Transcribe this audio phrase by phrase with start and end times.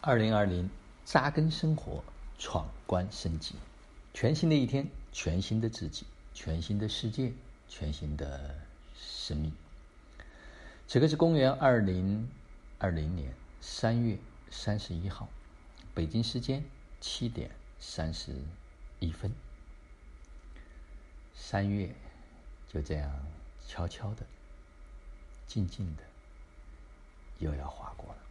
[0.00, 0.70] 二零二零，
[1.04, 2.04] 扎根生活，
[2.38, 3.56] 闯关升级，
[4.14, 7.32] 全新的一天，全新的自己，全新的世界，
[7.68, 8.54] 全新的
[8.94, 9.52] 生命。
[10.86, 12.30] 此刻是公元二零
[12.78, 14.16] 二零年三月
[14.50, 15.28] 三十一号，
[15.94, 16.64] 北京时间
[17.00, 18.32] 七点三十
[19.00, 19.32] 一分。
[21.34, 21.92] 三月
[22.68, 23.10] 就这样
[23.66, 24.24] 悄悄的、
[25.48, 26.04] 静静的，
[27.40, 28.27] 又要划过了。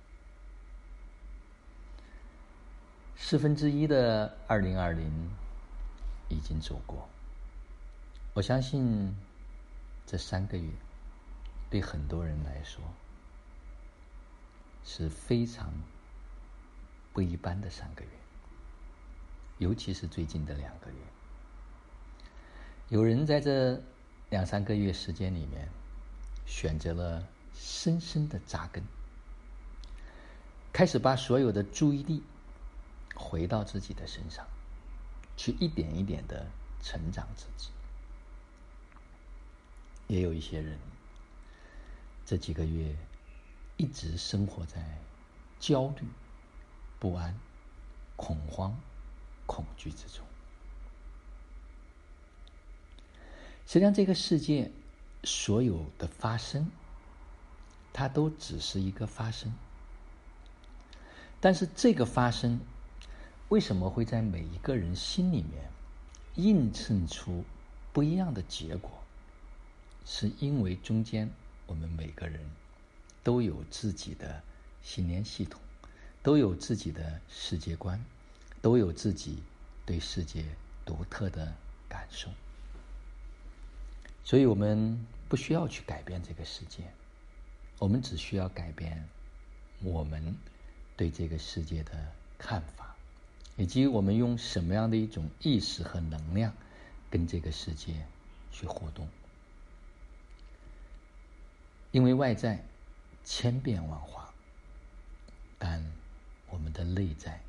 [3.20, 5.30] 四分之一的二零二零
[6.30, 7.10] 已经走过，
[8.34, 9.14] 我相信
[10.06, 10.70] 这三个月
[11.70, 12.82] 对很多人来说
[14.86, 15.74] 是非常
[17.12, 18.12] 不一般的三个月，
[19.58, 20.98] 尤其是最近的两个月。
[22.90, 23.82] 有人在这
[24.30, 25.68] 两三个月时间里面
[26.46, 28.82] 选择了深深的扎根，
[30.72, 32.24] 开始把所有的注意力。
[33.20, 34.46] 回到自己的身上，
[35.36, 36.46] 去一点一点的
[36.82, 37.70] 成长自己。
[40.06, 40.78] 也有一些人，
[42.26, 42.96] 这几个月
[43.76, 45.00] 一直生活在
[45.60, 46.08] 焦虑、
[47.00, 47.38] 不安、
[48.16, 48.80] 恐慌、
[49.48, 50.24] 恐惧之中。
[53.66, 54.72] 实际上，这个世界
[55.24, 56.72] 所有的发生，
[57.92, 59.54] 它都只是一个发生，
[61.42, 62.62] 但是这个发生。
[63.50, 65.72] 为什么会在每一个人心里面
[66.36, 67.46] 映衬出
[67.94, 68.92] 不一样的结果？
[70.06, 71.30] 是因为中间
[71.66, 72.42] 我们每个人
[73.24, 74.42] 都有自己的
[74.84, 75.62] 信念系统，
[76.22, 78.04] 都有自己的世界观，
[78.62, 79.42] 都有自己
[79.86, 80.44] 对世界
[80.86, 81.54] 独特的
[81.88, 82.30] 感受。
[84.26, 86.84] 所以我们不需要去改变这个世界，
[87.80, 89.08] 我们只需要改变
[89.82, 90.36] 我们
[90.98, 91.92] 对这个世界的
[92.38, 92.87] 看法。
[93.58, 96.54] 以及我们用什么样的一种意识和能量
[97.10, 98.06] 跟这个世界
[98.52, 99.08] 去互动？
[101.92, 102.64] 因为外在
[103.24, 104.32] 千变万化，
[105.58, 105.84] 但
[106.52, 107.42] 我们的内在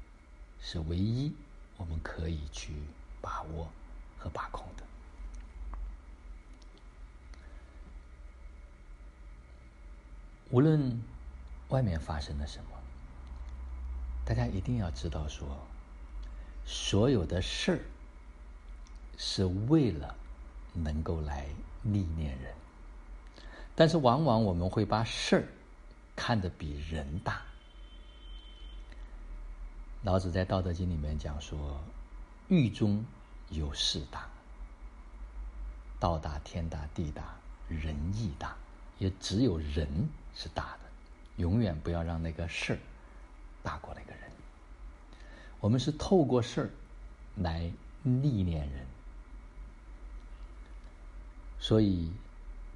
[0.60, 1.31] 是唯一
[1.77, 2.72] 我们可以去
[3.21, 3.69] 把握
[4.16, 4.84] 和把控的。
[10.50, 11.03] 无论
[11.69, 12.71] 外面发生了什么，
[14.25, 15.47] 大家一定要知道说。
[16.71, 17.81] 所有的事儿
[19.17, 20.15] 是为了
[20.75, 21.47] 能够来
[21.83, 22.55] 历练人，
[23.75, 25.45] 但是往往我们会把事儿
[26.15, 27.41] 看得比人大。
[30.03, 31.83] 老子在《道德经》里面讲说
[32.49, 33.03] ：“狱中
[33.49, 34.29] 有事大，
[35.99, 37.35] 道大、天大、地大，
[37.67, 38.55] 人亦大，
[38.99, 39.89] 也只有人
[40.35, 40.81] 是大的，
[41.37, 42.79] 永远不要让那个事儿
[43.62, 43.97] 大过来。”
[45.60, 46.70] 我们是透过事儿
[47.36, 47.69] 来
[48.04, 48.86] 历练人，
[51.58, 52.12] 所以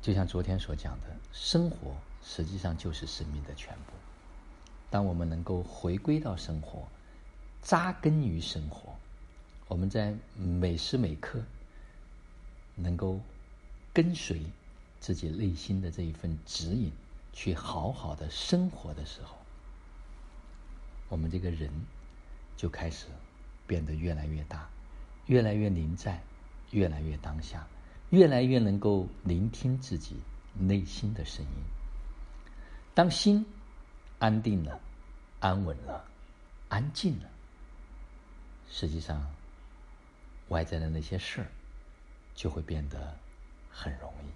[0.01, 1.95] 就像昨天所讲的，生活
[2.25, 3.93] 实际上就是生命的全部。
[4.91, 6.89] 当我们能够回归到生活，
[7.63, 8.97] 扎根于生活，
[9.69, 11.41] 我们在每时每刻
[12.75, 13.21] 能够
[13.93, 14.43] 跟随
[14.99, 16.91] 自己内心的这一份指引，
[17.33, 19.37] 去好好的生活的时候，
[21.09, 21.71] 我们这个人。
[22.57, 23.07] 就开始
[23.67, 24.69] 变得越来越大，
[25.27, 26.23] 越来越临在，
[26.71, 27.67] 越来越当下，
[28.11, 30.17] 越来越能够聆听自己
[30.55, 31.51] 内心的声音。
[32.95, 33.45] 当心
[34.19, 34.79] 安定了、
[35.41, 36.05] 安稳了、
[36.69, 37.29] 安静了，
[38.69, 39.27] 实际上
[40.49, 41.47] 外在的那些事儿
[42.35, 43.17] 就会变得
[43.71, 44.27] 很容易。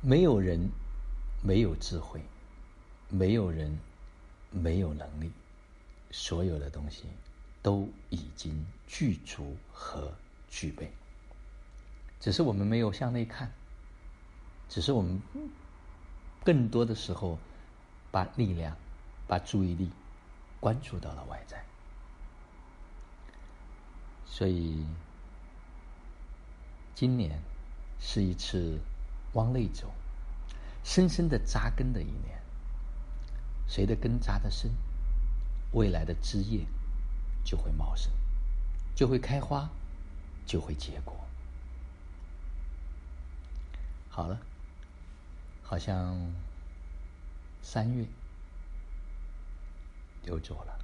[0.00, 0.70] 没有人
[1.42, 2.22] 没有智慧，
[3.08, 3.76] 没有人。
[4.50, 5.30] 没有能力，
[6.10, 7.04] 所有的东西
[7.62, 10.12] 都已经具足和
[10.48, 10.90] 具备，
[12.18, 13.52] 只是我们没有向内看，
[14.68, 15.20] 只是我们
[16.42, 17.38] 更多的时候
[18.10, 18.76] 把力量、
[19.26, 19.90] 把注意力
[20.60, 21.62] 关注到了外在，
[24.24, 24.86] 所以
[26.94, 27.38] 今年
[28.00, 28.78] 是一次
[29.34, 29.92] 往内走、
[30.82, 32.38] 深深的扎根的一年。
[33.68, 34.72] 谁的根扎的深，
[35.72, 36.66] 未来的枝叶
[37.44, 38.10] 就会茂盛，
[38.94, 39.68] 就会开花，
[40.46, 41.14] 就会结果。
[44.08, 44.40] 好了，
[45.62, 46.32] 好像
[47.62, 48.06] 三月
[50.24, 50.78] 又走了，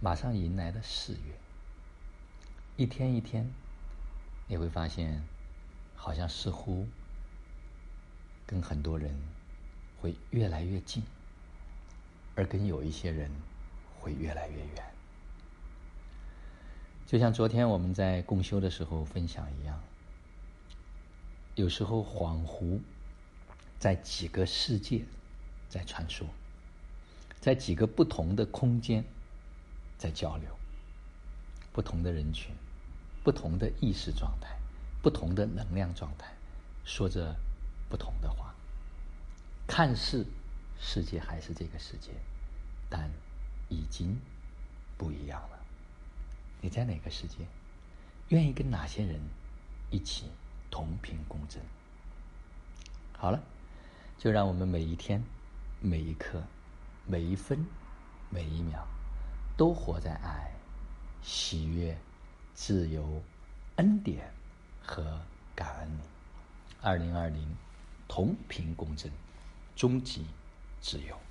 [0.00, 1.38] 马上迎来了四月。
[2.76, 3.52] 一天一天，
[4.48, 5.22] 你会发现，
[5.94, 6.88] 好像似乎
[8.46, 9.14] 跟很多人
[10.00, 11.02] 会越来越近。
[12.36, 13.28] 而跟有一些人
[13.98, 14.84] 会越来越远。
[17.06, 19.80] 就像昨天我们在共修的时候分享一样，
[21.54, 22.78] 有时候恍惚
[23.78, 25.04] 在几个世界
[25.68, 26.24] 在穿梭，
[27.40, 29.04] 在几个不同的空间
[29.96, 30.48] 在交流，
[31.72, 32.54] 不同的人群、
[33.22, 34.56] 不同的意识状态、
[35.00, 36.32] 不同的能量状态，
[36.84, 37.34] 说着
[37.88, 38.52] 不同的话，
[39.66, 40.26] 看似
[40.78, 42.12] 世界还是这个世界，
[42.88, 43.10] 但
[43.68, 44.18] 已经
[44.96, 45.58] 不一样了。
[46.60, 47.46] 你在哪个世界？
[48.28, 49.20] 愿意跟哪些人
[49.90, 50.30] 一起
[50.70, 51.62] 同频共振？
[53.12, 53.40] 好了，
[54.18, 55.22] 就让我们每一天、
[55.80, 56.42] 每一刻、
[57.06, 57.64] 每一分、
[58.30, 58.86] 每一秒，
[59.56, 60.52] 都活在爱、
[61.22, 61.96] 喜悦、
[62.54, 63.22] 自由、
[63.76, 64.32] 恩典
[64.82, 65.20] 和
[65.54, 66.02] 感恩里。
[66.82, 67.56] 二零二零，
[68.06, 69.10] 同频共振，
[69.74, 70.26] 终极
[70.86, 71.25] 自由。